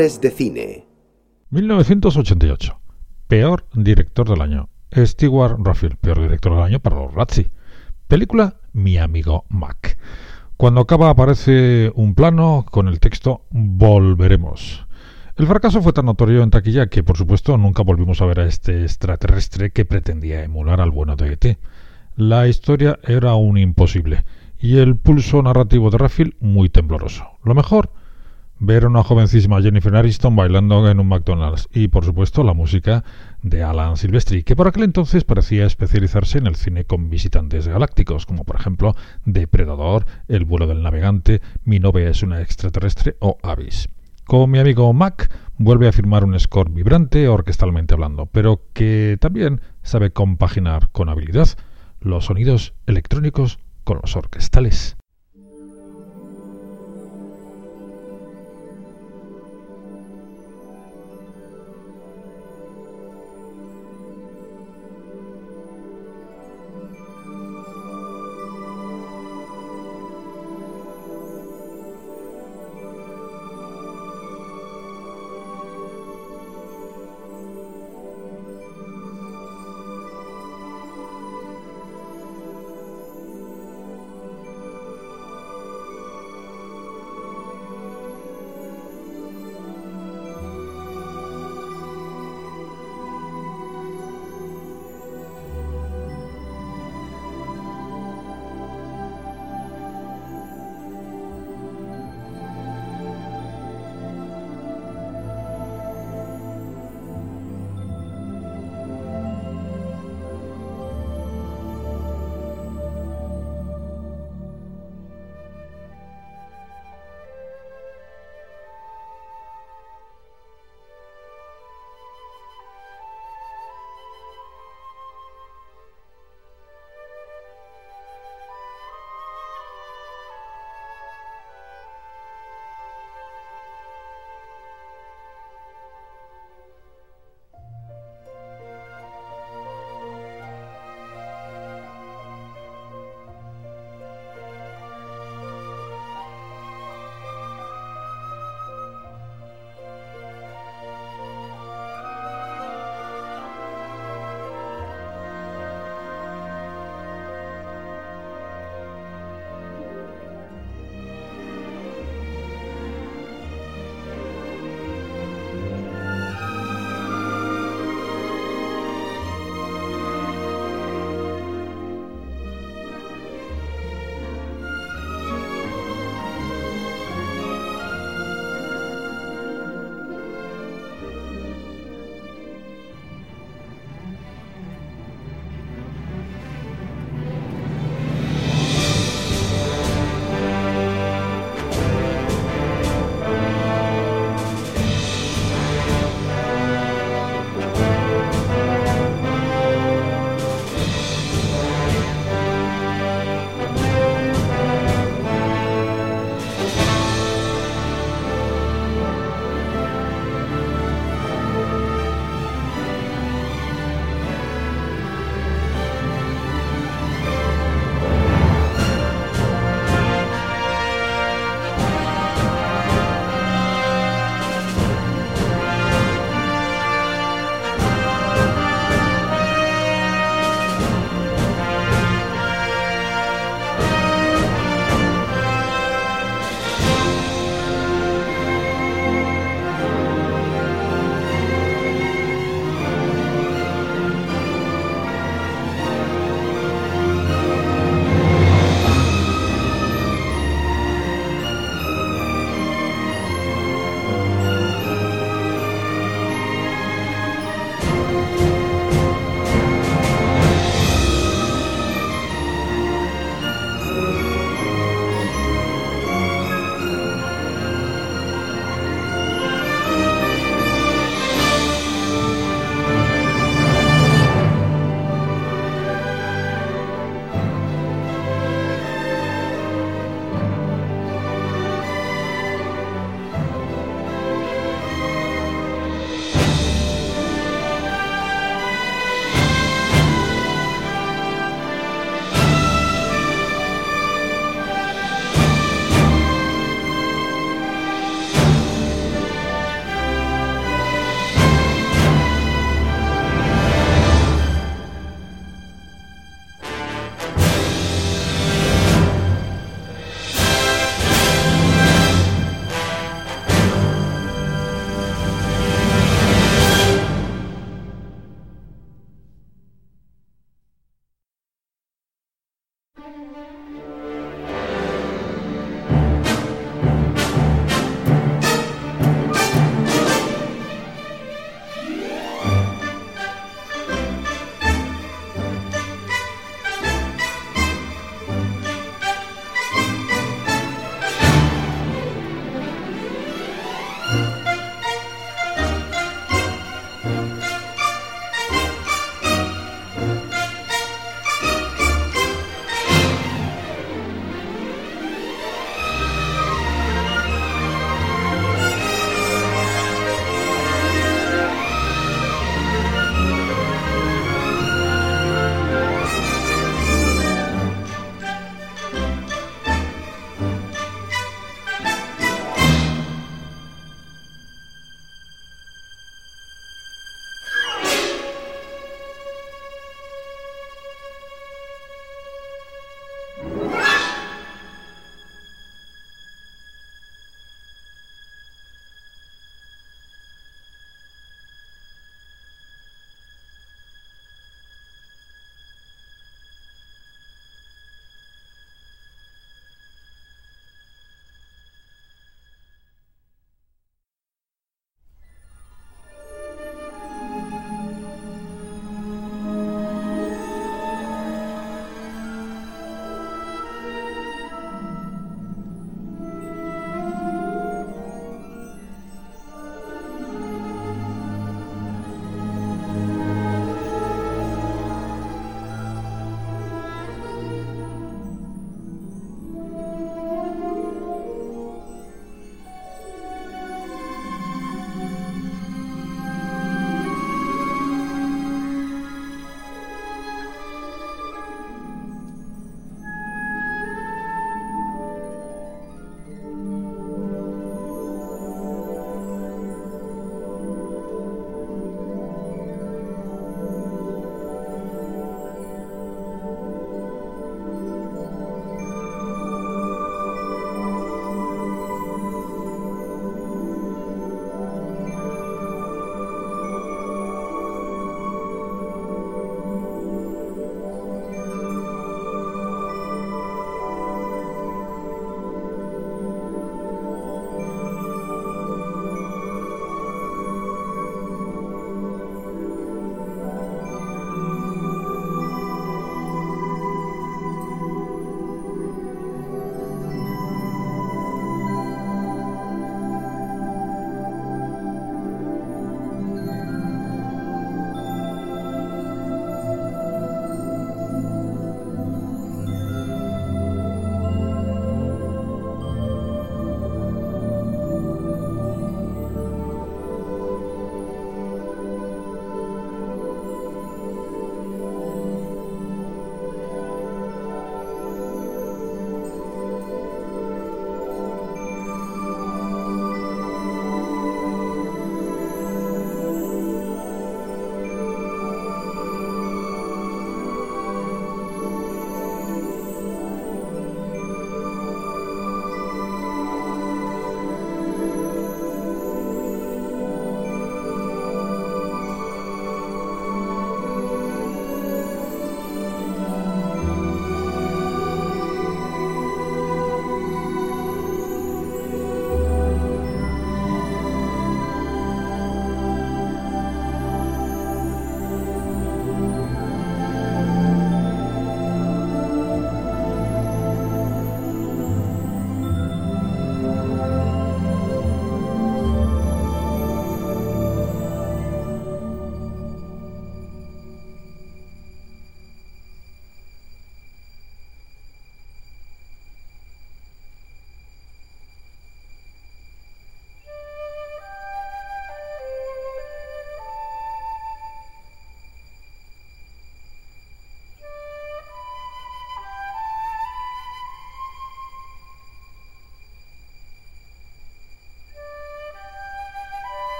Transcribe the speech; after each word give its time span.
De 0.00 0.30
cine. 0.30 0.86
1988. 1.50 2.80
Peor 3.28 3.66
director 3.74 4.26
del 4.26 4.40
año. 4.40 4.70
Stewart 4.96 5.58
Raffield, 5.62 5.96
peor 5.96 6.22
director 6.22 6.54
del 6.54 6.62
año 6.62 6.80
para 6.80 6.96
los 6.96 7.12
Razzie. 7.12 7.50
Película 8.08 8.56
Mi 8.72 8.96
amigo 8.96 9.44
Mac. 9.50 9.98
Cuando 10.56 10.80
acaba 10.80 11.10
aparece 11.10 11.92
un 11.94 12.14
plano 12.14 12.64
con 12.70 12.88
el 12.88 12.98
texto 12.98 13.44
Volveremos. 13.50 14.86
El 15.36 15.46
fracaso 15.46 15.82
fue 15.82 15.92
tan 15.92 16.06
notorio 16.06 16.42
en 16.42 16.50
taquilla 16.50 16.86
que, 16.86 17.02
por 17.02 17.18
supuesto, 17.18 17.58
nunca 17.58 17.82
volvimos 17.82 18.22
a 18.22 18.26
ver 18.26 18.40
a 18.40 18.46
este 18.46 18.82
extraterrestre 18.84 19.70
que 19.70 19.84
pretendía 19.84 20.42
emular 20.42 20.80
al 20.80 20.90
bueno 20.90 21.14
de 21.14 21.34
ET. 21.34 21.58
La 22.16 22.48
historia 22.48 22.98
era 23.02 23.34
un 23.34 23.58
imposible 23.58 24.24
y 24.58 24.78
el 24.78 24.96
pulso 24.96 25.42
narrativo 25.42 25.90
de 25.90 25.98
Raffield 25.98 26.36
muy 26.40 26.70
tembloroso. 26.70 27.24
Lo 27.44 27.54
mejor 27.54 27.92
ver 28.60 28.84
a 28.84 28.88
una 28.88 29.02
jovencísima 29.02 29.62
Jennifer 29.62 29.96
Aniston 29.96 30.36
bailando 30.36 30.88
en 30.88 31.00
un 31.00 31.08
McDonald's 31.08 31.66
y 31.72 31.88
por 31.88 32.04
supuesto 32.04 32.44
la 32.44 32.52
música 32.52 33.02
de 33.42 33.62
Alan 33.62 33.96
Silvestri, 33.96 34.42
que 34.42 34.54
por 34.54 34.68
aquel 34.68 34.84
entonces 34.84 35.24
parecía 35.24 35.64
especializarse 35.64 36.36
en 36.36 36.46
el 36.46 36.56
cine 36.56 36.84
con 36.84 37.08
visitantes 37.08 37.66
galácticos, 37.66 38.26
como 38.26 38.44
por 38.44 38.56
ejemplo 38.56 38.94
Depredador, 39.24 40.04
El 40.28 40.44
vuelo 40.44 40.66
del 40.66 40.82
navegante, 40.82 41.40
Mi 41.64 41.80
novia 41.80 42.10
es 42.10 42.22
una 42.22 42.42
extraterrestre 42.42 43.16
o 43.20 43.38
Avis. 43.42 43.88
Con 44.24 44.50
mi 44.50 44.58
amigo 44.58 44.92
Mac 44.92 45.32
vuelve 45.56 45.88
a 45.88 45.92
firmar 45.92 46.24
un 46.24 46.38
score 46.38 46.70
vibrante 46.70 47.28
orquestalmente 47.28 47.94
hablando, 47.94 48.26
pero 48.26 48.60
que 48.74 49.16
también 49.18 49.62
sabe 49.82 50.12
compaginar 50.12 50.90
con 50.92 51.08
habilidad 51.08 51.48
los 52.00 52.26
sonidos 52.26 52.74
electrónicos 52.86 53.58
con 53.84 54.00
los 54.02 54.16
orquestales. 54.16 54.99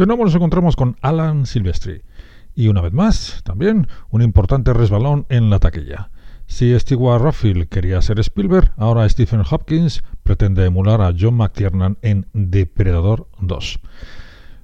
De 0.00 0.06
nuevo 0.06 0.24
nos 0.24 0.34
encontramos 0.34 0.76
con 0.76 0.96
Alan 1.02 1.44
Silvestri. 1.44 2.00
Y 2.54 2.68
una 2.68 2.80
vez 2.80 2.94
más, 2.94 3.42
también, 3.44 3.86
un 4.08 4.22
importante 4.22 4.72
resbalón 4.72 5.26
en 5.28 5.50
la 5.50 5.58
taquilla. 5.58 6.08
Si 6.46 6.74
Stewart 6.80 7.20
Raffield 7.20 7.68
quería 7.68 8.00
ser 8.00 8.18
Spielberg, 8.18 8.72
ahora 8.78 9.06
Stephen 9.06 9.42
Hopkins 9.50 10.02
pretende 10.22 10.64
emular 10.64 11.02
a 11.02 11.12
John 11.14 11.34
McTiernan 11.34 11.98
en 12.00 12.26
Depredador 12.32 13.28
2 13.40 13.80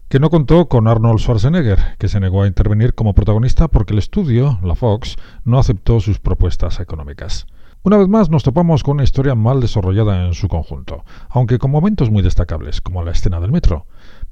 que 0.08 0.20
no 0.20 0.30
contó 0.30 0.68
con 0.68 0.86
Arnold 0.86 1.18
Schwarzenegger, 1.18 1.96
que 1.98 2.06
se 2.08 2.20
negó 2.20 2.44
a 2.44 2.46
intervenir 2.46 2.94
como 2.94 3.12
protagonista 3.12 3.66
porque 3.68 3.92
el 3.92 3.98
estudio, 3.98 4.58
la 4.62 4.76
Fox, 4.76 5.16
no 5.44 5.58
aceptó 5.58 5.98
sus 5.98 6.20
propuestas 6.20 6.78
económicas. 6.78 7.46
Una 7.86 7.98
vez 7.98 8.08
más 8.08 8.30
nos 8.30 8.42
topamos 8.42 8.82
con 8.82 8.94
una 8.94 9.04
historia 9.04 9.36
mal 9.36 9.60
desarrollada 9.60 10.26
en 10.26 10.34
su 10.34 10.48
conjunto, 10.48 11.04
aunque 11.28 11.58
con 11.58 11.70
momentos 11.70 12.10
muy 12.10 12.20
destacables, 12.20 12.80
como 12.80 13.04
la 13.04 13.12
escena 13.12 13.38
del 13.38 13.52
metro, 13.52 13.86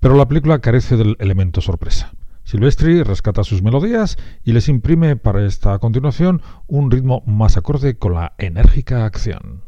pero 0.05 0.17
la 0.17 0.29
película 0.29 0.59
carece 0.59 0.99
del 0.99 1.17
elemento 1.19 1.63
sorpresa. 1.63 2.13
Silvestri 2.43 3.03
rescata 3.03 3.43
sus 3.43 3.63
melodías 3.63 4.19
y 4.45 4.53
les 4.53 4.69
imprime 4.69 5.17
para 5.17 5.47
esta 5.47 5.79
continuación 5.79 6.43
un 6.67 6.91
ritmo 6.91 7.23
más 7.25 7.57
acorde 7.57 7.97
con 7.97 8.13
la 8.13 8.35
enérgica 8.37 9.07
acción. 9.07 9.63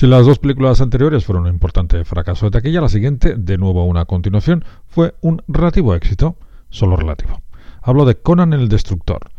Si 0.00 0.06
las 0.06 0.24
dos 0.24 0.38
películas 0.38 0.80
anteriores 0.80 1.26
fueron 1.26 1.44
un 1.44 1.50
importante 1.50 2.02
fracaso 2.06 2.46
de 2.46 2.52
taquilla, 2.52 2.80
la 2.80 2.88
siguiente, 2.88 3.34
de 3.36 3.58
nuevo 3.58 3.84
una 3.84 4.06
continuación, 4.06 4.64
fue 4.88 5.14
un 5.20 5.42
relativo 5.46 5.94
éxito, 5.94 6.38
solo 6.70 6.96
relativo. 6.96 7.42
Hablo 7.82 8.06
de 8.06 8.14
Conan 8.14 8.54
el 8.54 8.70
Destructor. 8.70 9.30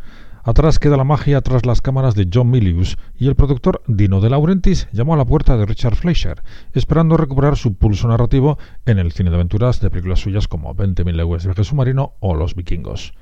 Atrás 0.43 0.77
queda 0.77 0.97
la 0.97 1.03
magia 1.03 1.41
tras 1.41 1.65
las 1.65 1.81
cámaras 1.81 2.13
de 2.13 2.29
John 2.31 2.51
Milius 2.51 2.99
y 3.17 3.27
el 3.27 3.33
productor 3.33 3.81
Dino 3.87 4.21
De 4.21 4.29
Laurentiis 4.29 4.87
llamó 4.91 5.15
a 5.15 5.17
la 5.17 5.25
puerta 5.25 5.57
de 5.57 5.65
Richard 5.65 5.95
Fleischer, 5.95 6.43
esperando 6.73 7.17
recuperar 7.17 7.57
su 7.57 7.73
pulso 7.73 8.07
narrativo 8.07 8.59
en 8.85 8.99
el 8.99 9.13
cine 9.13 9.31
de 9.31 9.37
aventuras 9.37 9.81
de 9.81 9.89
películas 9.89 10.19
suyas 10.19 10.47
como 10.47 10.75
20.000 10.75 11.11
leguas 11.13 11.41
de 11.41 11.49
viaje 11.49 11.63
submarino 11.63 12.13
o 12.19 12.35
Los 12.35 12.53
vikingos. 12.53 13.15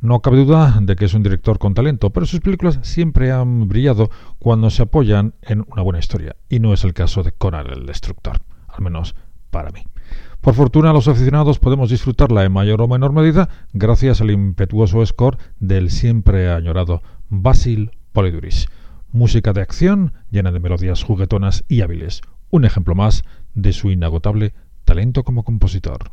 No 0.00 0.20
cabe 0.20 0.36
duda 0.36 0.78
de 0.80 0.94
que 0.94 1.06
es 1.06 1.14
un 1.14 1.24
director 1.24 1.58
con 1.58 1.74
talento, 1.74 2.10
pero 2.10 2.24
sus 2.24 2.38
películas 2.40 2.78
siempre 2.82 3.32
han 3.32 3.66
brillado 3.66 4.10
cuando 4.38 4.70
se 4.70 4.82
apoyan 4.82 5.34
en 5.42 5.64
una 5.72 5.82
buena 5.82 5.98
historia, 5.98 6.36
y 6.48 6.60
no 6.60 6.72
es 6.72 6.84
el 6.84 6.94
caso 6.94 7.24
de 7.24 7.32
Conan 7.32 7.66
el 7.66 7.84
Destructor, 7.84 8.38
al 8.68 8.80
menos 8.80 9.16
para 9.50 9.70
mí. 9.70 9.82
Por 10.40 10.54
fortuna, 10.54 10.92
los 10.92 11.08
aficionados 11.08 11.58
podemos 11.58 11.90
disfrutarla 11.90 12.44
en 12.44 12.52
mayor 12.52 12.80
o 12.80 12.86
menor 12.86 13.12
medida 13.12 13.48
gracias 13.72 14.20
al 14.20 14.30
impetuoso 14.30 15.04
score 15.04 15.36
del 15.58 15.90
siempre 15.90 16.48
añorado 16.48 17.02
Basil 17.28 17.90
Poliduris. 18.12 18.68
Música 19.10 19.52
de 19.52 19.62
acción 19.62 20.12
llena 20.30 20.52
de 20.52 20.60
melodías 20.60 21.02
juguetonas 21.02 21.64
y 21.66 21.80
hábiles. 21.80 22.20
Un 22.50 22.64
ejemplo 22.64 22.94
más 22.94 23.24
de 23.54 23.72
su 23.72 23.90
inagotable 23.90 24.54
talento 24.84 25.24
como 25.24 25.42
compositor. 25.42 26.12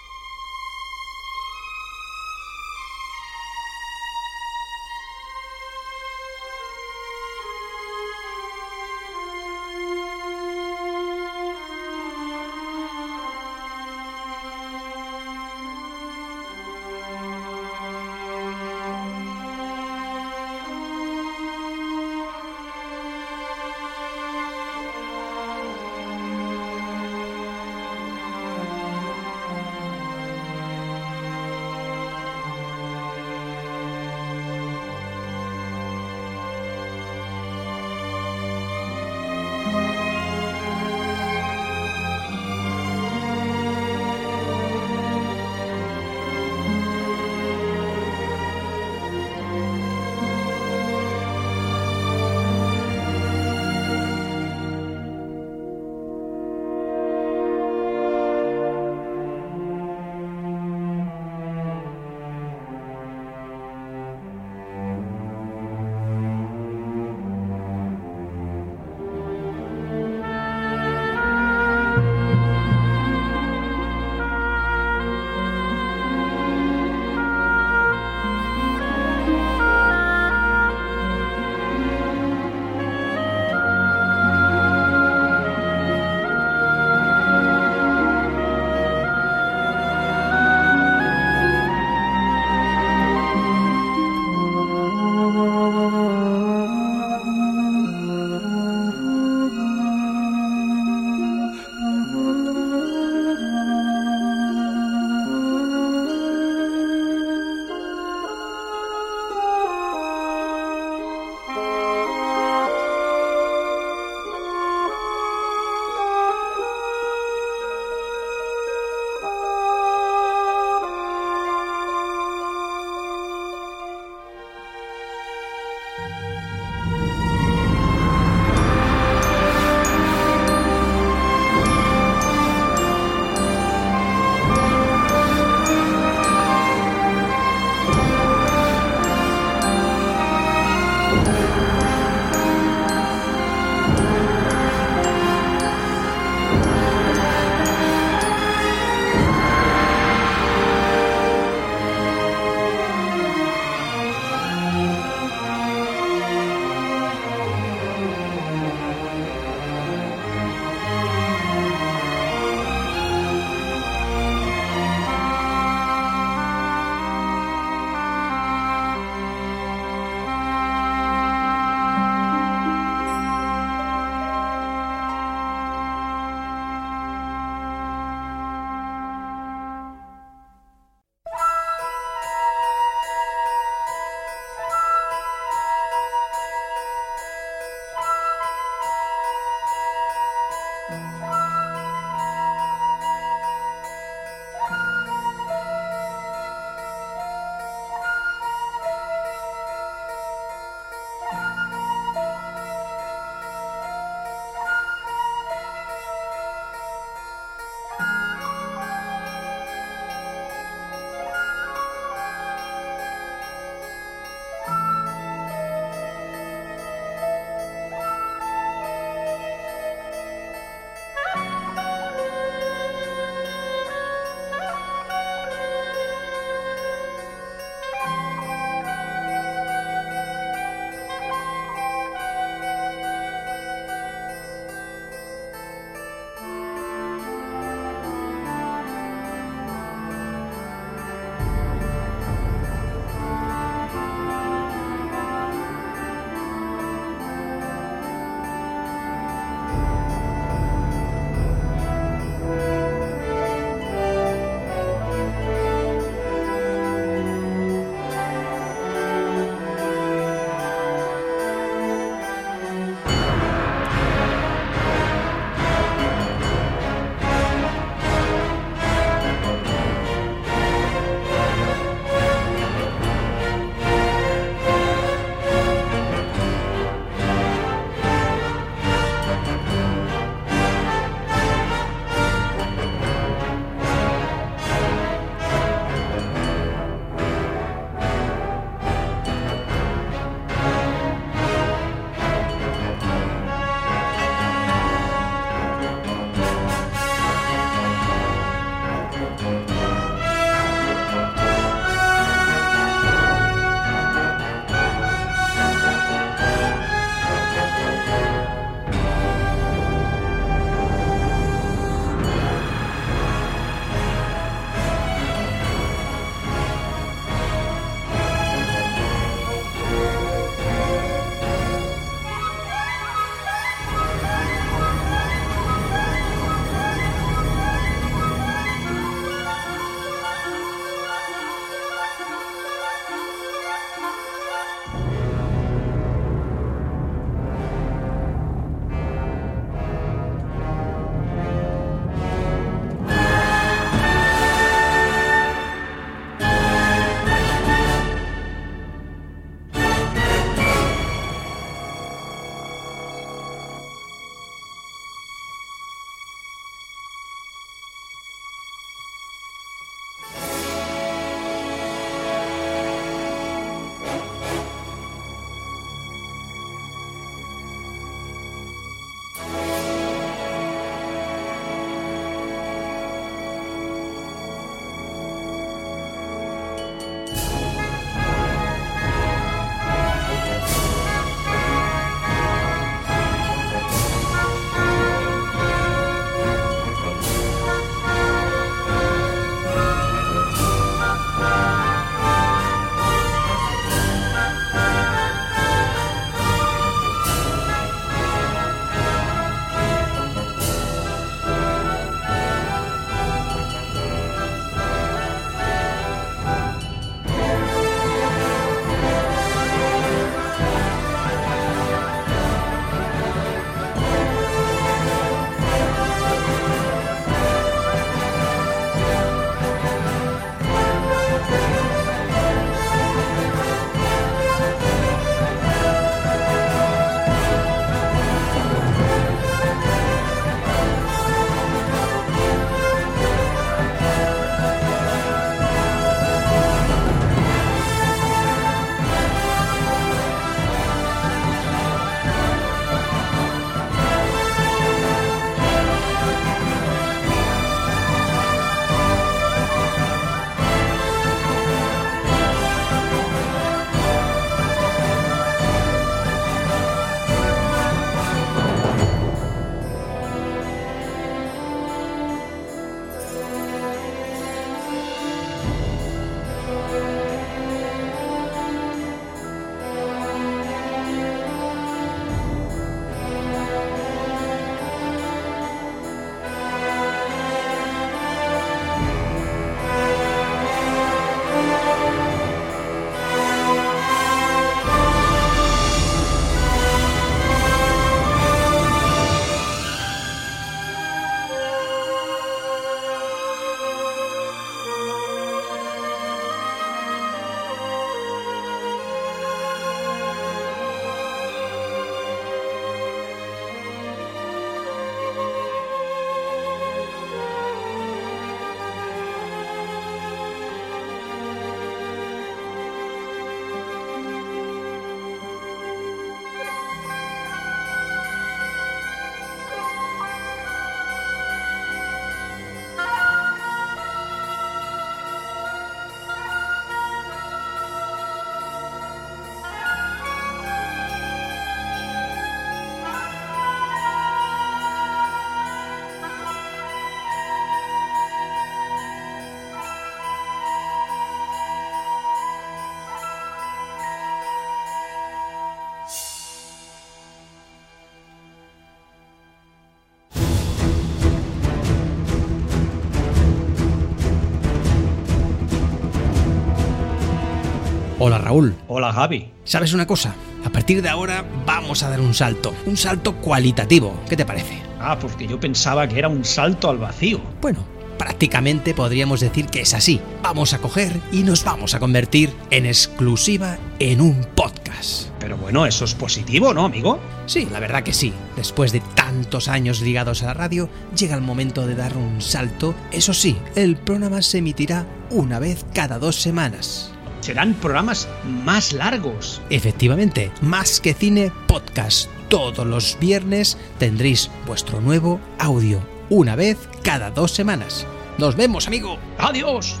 Hola 558.24 558.38
Raúl. 558.38 558.76
Hola 558.86 559.10
Gaby. 559.10 559.50
¿Sabes 559.64 559.94
una 559.94 560.06
cosa? 560.06 560.32
A 560.64 560.70
partir 560.70 561.02
de 561.02 561.08
ahora 561.08 561.44
vamos 561.66 562.04
a 562.04 562.08
dar 562.08 562.20
un 562.20 562.34
salto, 562.34 562.72
un 562.86 562.96
salto 562.96 563.34
cualitativo. 563.34 564.14
¿Qué 564.28 564.36
te 564.36 564.46
parece? 564.46 564.80
Ah, 565.00 565.18
porque 565.20 565.48
yo 565.48 565.58
pensaba 565.58 566.06
que 566.06 566.20
era 566.20 566.28
un 566.28 566.44
salto 566.44 566.88
al 566.88 566.98
vacío. 566.98 567.40
Bueno, 567.60 567.84
prácticamente 568.18 568.94
podríamos 568.94 569.40
decir 569.40 569.66
que 569.66 569.80
es 569.80 569.92
así. 569.92 570.20
Vamos 570.40 570.72
a 570.72 570.78
coger 570.78 571.20
y 571.32 571.42
nos 571.42 571.64
vamos 571.64 571.94
a 571.94 571.98
convertir 571.98 572.54
en 572.70 572.86
exclusiva 572.86 573.76
en 573.98 574.20
un 574.20 574.46
podcast. 574.54 575.30
Pero 575.40 575.56
bueno, 575.56 575.84
eso 575.84 576.04
es 576.04 576.14
positivo, 576.14 576.72
¿no, 576.72 576.84
amigo? 576.84 577.18
Sí, 577.46 577.66
la 577.72 577.80
verdad 577.80 578.04
que 578.04 578.12
sí. 578.12 578.32
Después 578.54 578.92
de 578.92 579.00
tantos 579.16 579.66
años 579.66 580.00
ligados 580.00 580.44
a 580.44 580.46
la 580.46 580.54
radio, 580.54 580.88
llega 581.16 581.34
el 581.34 581.42
momento 581.42 581.88
de 581.88 581.96
dar 581.96 582.16
un 582.16 582.40
salto. 582.40 582.94
Eso 583.10 583.34
sí, 583.34 583.56
el 583.74 583.96
programa 583.96 584.42
se 584.42 584.58
emitirá 584.58 585.06
una 585.30 585.58
vez 585.58 585.84
cada 585.92 586.20
dos 586.20 586.36
semanas. 586.36 587.12
Serán 587.42 587.74
programas 587.74 588.28
más 588.64 588.92
largos. 588.92 589.60
Efectivamente, 589.68 590.52
más 590.60 591.00
que 591.00 591.12
cine 591.12 591.50
podcast. 591.66 592.30
Todos 592.48 592.86
los 592.86 593.18
viernes 593.18 593.76
tendréis 593.98 594.48
vuestro 594.64 595.00
nuevo 595.00 595.40
audio, 595.58 595.98
una 596.30 596.54
vez 596.54 596.78
cada 597.02 597.32
dos 597.32 597.50
semanas. 597.50 598.06
Nos 598.38 598.54
vemos, 598.56 598.86
amigo. 598.86 599.18
Adiós. 599.38 600.00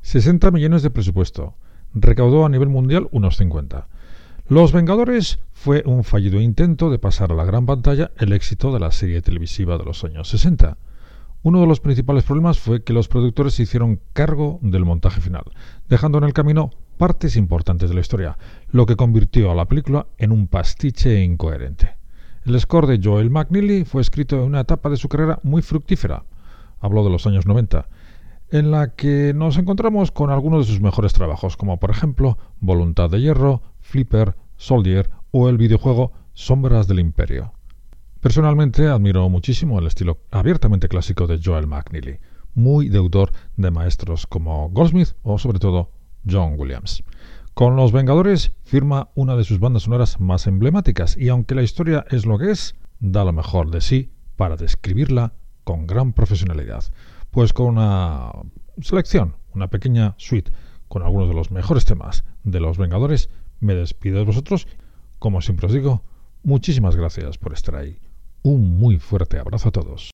...60 0.00 0.52
millones 0.52 0.82
de 0.82 0.90
presupuesto. 0.90 1.54
Recaudó 1.92 2.46
a 2.46 2.48
nivel 2.48 2.68
mundial 2.70 3.08
unos 3.10 3.36
50. 3.36 3.88
Los 4.48 4.72
Vengadores 4.72 5.38
fue 5.52 5.82
un 5.84 6.04
fallido 6.04 6.40
intento 6.40 6.88
de 6.88 6.98
pasar 6.98 7.32
a 7.32 7.34
la 7.34 7.44
gran 7.44 7.66
pantalla 7.66 8.12
el 8.16 8.32
éxito 8.32 8.72
de 8.72 8.80
la 8.80 8.90
serie 8.90 9.20
televisiva 9.20 9.76
de 9.76 9.84
los 9.84 10.02
años 10.04 10.28
60. 10.28 10.78
Uno 11.44 11.60
de 11.60 11.66
los 11.66 11.80
principales 11.80 12.24
problemas 12.24 12.58
fue 12.58 12.84
que 12.84 12.94
los 12.94 13.06
productores 13.06 13.52
se 13.52 13.64
hicieron 13.64 14.00
cargo 14.14 14.58
del 14.62 14.86
montaje 14.86 15.20
final, 15.20 15.44
dejando 15.90 16.16
en 16.16 16.24
el 16.24 16.32
camino 16.32 16.70
partes 16.96 17.36
importantes 17.36 17.90
de 17.90 17.94
la 17.94 18.00
historia, 18.00 18.38
lo 18.70 18.86
que 18.86 18.96
convirtió 18.96 19.50
a 19.50 19.54
la 19.54 19.66
película 19.66 20.06
en 20.16 20.32
un 20.32 20.48
pastiche 20.48 21.22
incoherente. 21.22 21.96
El 22.46 22.58
score 22.58 22.86
de 22.86 22.98
Joel 22.98 23.28
McNeely 23.28 23.84
fue 23.84 24.00
escrito 24.00 24.36
en 24.36 24.44
una 24.44 24.60
etapa 24.60 24.88
de 24.88 24.96
su 24.96 25.10
carrera 25.10 25.38
muy 25.42 25.60
fructífera, 25.60 26.24
habló 26.80 27.04
de 27.04 27.10
los 27.10 27.26
años 27.26 27.44
90, 27.44 27.90
en 28.50 28.70
la 28.70 28.94
que 28.94 29.34
nos 29.34 29.58
encontramos 29.58 30.12
con 30.12 30.30
algunos 30.30 30.66
de 30.66 30.72
sus 30.72 30.80
mejores 30.80 31.12
trabajos, 31.12 31.58
como 31.58 31.78
por 31.78 31.90
ejemplo 31.90 32.38
Voluntad 32.60 33.10
de 33.10 33.20
Hierro, 33.20 33.60
Flipper, 33.82 34.34
Soldier 34.56 35.10
o 35.30 35.50
el 35.50 35.58
videojuego 35.58 36.10
Sombras 36.32 36.88
del 36.88 37.00
Imperio. 37.00 37.52
Personalmente 38.24 38.88
admiro 38.88 39.28
muchísimo 39.28 39.78
el 39.78 39.86
estilo 39.86 40.22
abiertamente 40.30 40.88
clásico 40.88 41.26
de 41.26 41.38
Joel 41.44 41.66
McNeely, 41.66 42.20
muy 42.54 42.88
deudor 42.88 43.32
de 43.58 43.70
maestros 43.70 44.26
como 44.26 44.70
Goldsmith 44.70 45.10
o 45.22 45.36
sobre 45.36 45.58
todo 45.58 45.90
John 46.26 46.54
Williams. 46.56 47.04
Con 47.52 47.76
Los 47.76 47.92
Vengadores 47.92 48.52
firma 48.62 49.10
una 49.14 49.36
de 49.36 49.44
sus 49.44 49.60
bandas 49.60 49.82
sonoras 49.82 50.20
más 50.20 50.46
emblemáticas 50.46 51.18
y 51.18 51.28
aunque 51.28 51.54
la 51.54 51.62
historia 51.62 52.06
es 52.08 52.24
lo 52.24 52.38
que 52.38 52.50
es, 52.50 52.76
da 52.98 53.26
lo 53.26 53.34
mejor 53.34 53.70
de 53.70 53.82
sí 53.82 54.10
para 54.36 54.56
describirla 54.56 55.34
con 55.62 55.86
gran 55.86 56.14
profesionalidad. 56.14 56.82
Pues 57.30 57.52
con 57.52 57.76
una 57.76 58.30
selección, 58.80 59.36
una 59.52 59.68
pequeña 59.68 60.14
suite 60.16 60.50
con 60.88 61.02
algunos 61.02 61.28
de 61.28 61.34
los 61.34 61.50
mejores 61.50 61.84
temas 61.84 62.24
de 62.42 62.60
Los 62.60 62.78
Vengadores, 62.78 63.28
me 63.60 63.74
despido 63.74 64.16
de 64.16 64.24
vosotros. 64.24 64.66
Como 65.18 65.42
siempre 65.42 65.66
os 65.66 65.74
digo, 65.74 66.04
muchísimas 66.42 66.96
gracias 66.96 67.36
por 67.36 67.52
estar 67.52 67.76
ahí. 67.76 67.98
Un 68.46 68.76
muy 68.78 68.98
fuerte 68.98 69.38
abrazo 69.38 69.70
a 69.70 69.72
todos. 69.72 70.10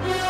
Bye. 0.00 0.27